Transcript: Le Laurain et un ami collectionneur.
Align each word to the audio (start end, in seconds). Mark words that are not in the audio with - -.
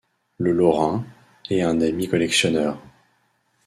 Le 0.39 0.51
Laurain 0.51 1.05
et 1.51 1.61
un 1.61 1.79
ami 1.79 2.07
collectionneur. 2.07 2.79